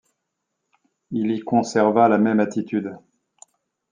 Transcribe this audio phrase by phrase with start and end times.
[1.11, 2.97] Il y conserva la même attitude.